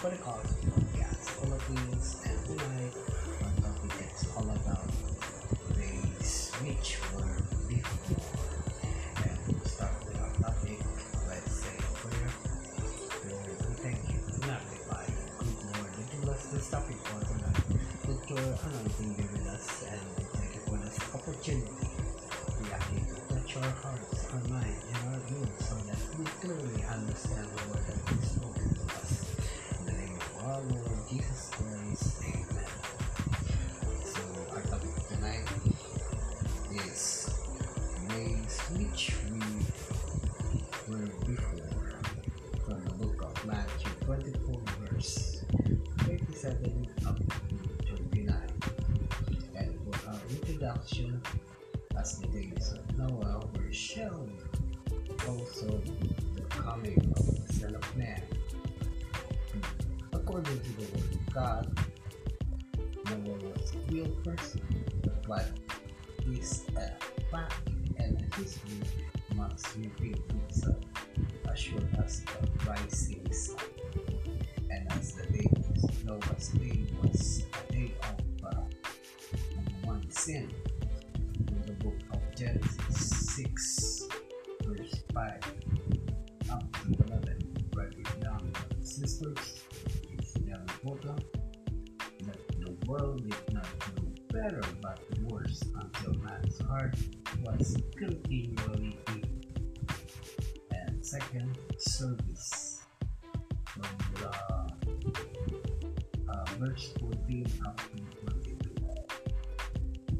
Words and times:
for 0.00 0.08
the 0.08 0.16
Gospel 0.16 0.72
podcast. 0.72 1.28
All 1.44 1.52
of 1.52 1.60
these 1.68 2.24
and 2.24 2.40
the 2.48 2.56
tonight 2.56 2.96
our 3.44 3.52
topic 3.60 4.00
is 4.00 4.24
all 4.32 4.48
about 4.48 4.88
days 5.76 6.48
which 6.64 6.96
were 7.12 7.36
before. 7.68 8.16
And 9.20 9.36
we'll 9.44 9.60
start 9.68 9.92
with 10.08 10.16
our 10.16 10.32
topic. 10.40 10.80
Let's 11.28 11.52
say 11.52 11.76
a 11.76 11.90
prayer. 12.00 12.32
Lord, 13.28 13.52
we 13.60 13.74
thank 13.84 14.00
you. 14.08 14.16
Magnify 14.48 15.04
you. 15.04 15.20
Good 15.36 15.68
morning, 15.68 15.92
that 15.92 16.08
you 16.16 16.20
bless 16.24 16.48
this 16.48 16.70
topic 16.70 16.96
for 17.04 17.20
tonight. 17.20 17.60
That 18.08 18.20
your 18.24 18.56
anointing 18.56 19.12
be 19.20 19.24
with 19.36 19.52
us 19.52 19.84
and 19.84 20.00
we 20.16 20.24
thank 20.32 20.48
you 20.56 20.64
for 20.64 20.80
this 20.80 20.96
opportunity. 21.12 21.76
We 22.56 22.72
are 22.72 22.84
here 22.88 23.04
to 23.04 23.20
touch 23.36 23.52
our 23.60 23.74
hearts, 23.84 24.32
our 24.32 24.48
mind, 24.48 24.80
and 24.80 25.00
our 25.12 25.20
ears 25.28 25.60
so 25.60 25.76
that 25.92 26.00
we 26.16 26.24
clearly 26.40 26.88
understand 26.88 27.52
the 27.52 27.60
word 27.68 27.84
that 27.84 28.00
is 28.16 28.30
spoken 28.32 28.79
our 30.44 30.60
Lord 30.62 31.08
Jesus 31.08 31.50
Christ. 31.50 32.22
Amen. 32.24 32.64
So 34.04 34.20
our 34.52 34.62
topic 34.62 34.94
tonight 35.08 35.44
is 36.86 37.34
days 38.08 38.60
which 38.76 39.12
we 39.32 39.40
were 40.88 41.06
before 41.26 42.00
from 42.64 42.84
the 42.84 42.90
book 42.94 43.22
of 43.22 43.46
Matthew 43.46 43.90
24 44.04 44.60
verse 44.80 45.44
27 46.04 46.88
up 47.06 47.18
to 47.18 47.94
29. 47.94 48.36
And 49.56 49.78
for 49.84 50.08
our 50.08 50.20
introduction, 50.30 51.22
as 51.98 52.18
the 52.18 52.28
days 52.28 52.72
of 52.72 52.96
Noah 52.96 53.46
were 53.56 53.72
shown, 53.72 54.38
also 55.28 55.80
the 56.34 56.42
coming 56.48 57.12
of 57.16 57.26
the 57.26 57.52
Son 57.52 57.74
of 57.74 57.96
Man. 57.96 58.22
According 60.30 60.60
to 60.60 60.72
the 60.74 60.84
word 60.92 61.10
of 61.10 61.34
God, 61.34 61.78
Noah 63.06 63.50
was 63.50 63.74
a 63.74 63.92
real 63.92 64.06
person, 64.22 64.62
but 65.26 65.50
is 66.24 66.66
a 66.76 66.92
fact 67.32 67.68
and 67.98 68.32
history 68.36 68.78
must 69.34 69.66
repeat 69.76 70.18
itself 70.46 70.76
as 71.50 71.58
sure 71.58 71.80
as 71.98 72.20
the 72.20 72.48
rising 72.64 73.32
sun. 73.32 73.56
And 74.70 74.92
as 74.92 75.14
the 75.16 75.26
days 75.32 76.04
Noah's 76.04 76.48
day 76.50 76.84
was 77.02 77.42
a 77.68 77.72
day 77.72 77.92
of 78.04 78.54
uh, 78.54 78.60
one 79.82 80.08
sin. 80.12 80.48
In 81.48 81.62
the 81.66 81.72
book 81.72 81.98
of 82.12 82.20
Genesis 82.36 83.34
6, 83.34 84.08
verse 84.62 84.94
5 85.12 85.40
up 86.52 86.72
to 86.84 87.04
11, 87.08 87.66
write 87.74 87.94
it 87.98 88.20
down, 88.20 88.52
sisters. 88.80 89.64
Very 90.82 90.96
that 92.24 92.38
the 92.58 92.74
world 92.86 93.28
did 93.28 93.52
not 93.52 93.66
do 93.96 94.02
better 94.32 94.62
but 94.80 94.98
worse 95.30 95.62
until 95.78 96.14
man's 96.22 96.58
heart 96.60 96.96
was 97.44 97.76
continually 97.98 98.98
evil. 99.14 99.28
And 100.72 101.04
second, 101.04 101.58
service. 101.76 102.80
From 103.66 103.82
the 104.14 104.28
uh, 106.28 106.44
verse 106.58 106.94
14 106.98 107.46
up 107.66 107.76
to 107.76 108.02
22. 108.26 108.70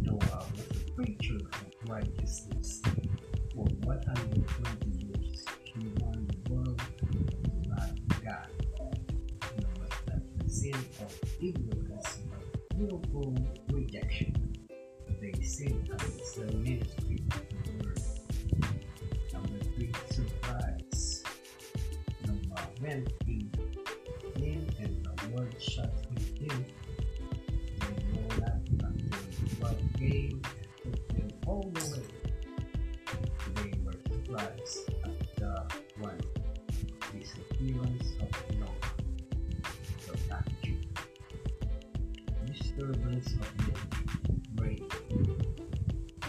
Noah 0.00 0.18
was 0.18 0.66
a 0.76 0.92
preacher 0.92 1.36
of 1.36 1.88
righteousness. 1.88 2.82
For 3.54 3.64
120 3.64 5.06
years, 5.06 5.09
sin 10.72 10.84
of 11.00 11.20
ignorance 11.42 12.18
willful 12.76 13.34
rejection. 13.72 14.56
They 15.20 15.32
sinned 15.42 15.88
against 15.92 16.36
the 16.36 16.56
ministry 16.56 17.24
of 17.32 17.42
the 17.64 17.84
word. 17.84 17.98
Number 19.32 19.64
three, 19.74 19.92
surprise. 20.10 21.22
Noah 22.26 22.68
went 22.80 23.12
in, 23.26 23.50
in 24.36 24.70
and 24.78 25.04
the 25.04 25.28
word 25.28 25.54
shut 25.60 25.92
with 26.14 26.38
him. 26.38 26.64
They 27.80 28.04
know 28.12 28.28
not 28.38 28.60
until 28.84 29.18
flood 29.58 29.78
came 29.98 30.40
and 30.84 30.94
took 30.94 31.08
them 31.08 31.30
all 31.46 31.72
away. 31.74 32.06
They 33.56 33.72
were 33.84 33.98
surprised 34.08 34.90
Disturbance 42.80 43.34
of 43.34 43.66
nature. 43.66 43.78
Rain. 44.56 44.88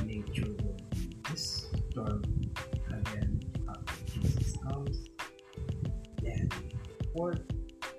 Nature 0.05 0.53
will 0.61 0.77
be 0.89 1.15
disturbed 1.23 2.27
again 2.89 3.39
after 3.69 3.93
Jesus 4.11 4.57
comes. 4.57 5.07
Then 6.21 6.49
fourth 7.15 7.39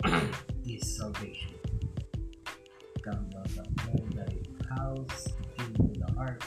is 0.66 0.96
salvation. 0.98 1.54
Come 3.02 3.30
down 3.30 3.46
the 3.56 3.64
paradise 3.78 4.42
house, 4.76 5.28
into 5.58 5.98
the 5.98 6.14
ark, 6.18 6.44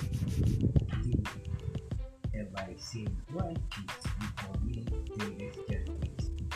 do 1.01 1.23
have 2.35 2.49
I 2.55 2.75
seen 2.77 3.17
righteous 3.31 4.03
before 4.19 4.61
me 4.63 4.85
in 5.21 5.38
this 5.39 5.55
generation. 5.67 6.49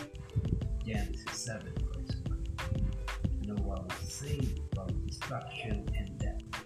Genesis 0.85 1.39
7 1.39 1.73
verse 1.91 2.17
1. 2.27 2.45
Noah 3.47 3.81
was 3.81 4.13
saved 4.13 4.59
from 4.59 4.68
destruction 5.19 5.85
and 5.97 6.17
death, 6.17 6.63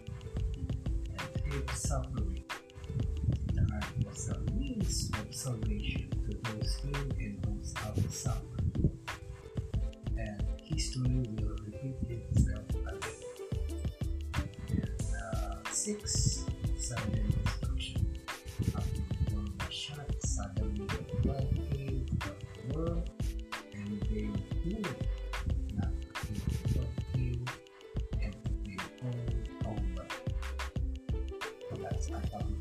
and 1.09 1.51
saved 1.51 1.69
suffering. 1.71 2.43
The 3.53 3.67
ark 3.73 3.85
was 4.05 4.29
a 4.29 4.39
means 4.51 5.09
of 5.19 5.33
salvation 5.33 6.09
to 6.29 6.51
those 6.51 6.77
in 6.83 6.95
and 7.19 7.43
those 7.43 7.73
out 7.85 7.97
of 7.97 8.13
suffering. 8.13 8.99
And 10.17 10.43
history 10.63 11.25
will 11.39 11.55
repeat 11.65 11.95
itself 12.09 12.69
again. 12.69 12.99
And 14.69 15.01
uh, 15.35 15.69
six, 15.71 16.45
sudden 16.77 17.33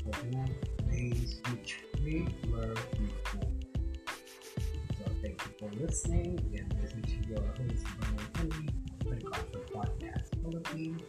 topic. 0.05 0.89
Days 0.91 1.41
which 1.51 1.79
we 2.03 2.27
were 2.51 2.73
before. 2.73 3.51
So 4.97 5.05
thank 5.21 5.41
you 5.45 5.51
for 5.59 5.69
listening, 5.79 6.39
and 6.57 6.71
this 6.81 6.91
is 6.91 7.27
your 7.27 7.39
host, 7.41 7.85
Brian 7.99 8.27
Henry, 8.35 8.69
the 8.99 9.15
Gospel 9.23 9.61
Podcast 9.73 10.27
Philippines. 10.41 11.01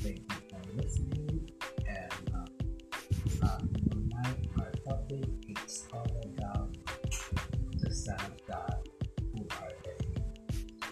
Thank 0.00 0.18
you 0.18 0.38
for 0.50 0.60
listening, 0.82 1.50
and 1.88 2.12
uh, 2.34 3.46
uh, 3.46 3.58
tonight 3.90 4.48
our 4.58 4.70
topic 4.86 5.28
is 5.48 5.88
all 5.92 6.06
about 6.38 6.76
the 7.78 7.94
Son 7.94 8.20
of 8.20 8.46
God, 8.46 8.88
who 9.34 9.46
are 9.60 9.72
they? 9.84 10.22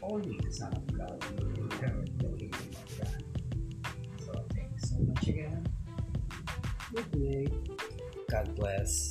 Only 0.03 0.39
the 0.45 0.53
Son 0.53 0.73
of 0.73 0.99
God 0.99 1.25
will 1.39 1.65
inherit 1.65 2.19
the 2.19 2.29
kingdom 2.37 2.71
of 2.73 2.99
God. 2.99 3.25
So 4.25 4.33
thank 4.55 4.71
you 4.73 4.89
so 4.89 4.97
much 4.99 5.29
again. 5.29 5.54
Day. 7.03 7.47
God 8.31 8.55
bless. 8.55 9.09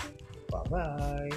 Bye 0.50 0.64
bye. 0.70 1.30